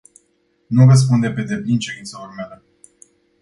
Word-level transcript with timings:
Nu 0.67 0.87
răspunde 0.87 1.31
pe 1.31 1.41
deplin 1.43 1.79
cerințelor 1.79 2.29
mele. 2.35 2.61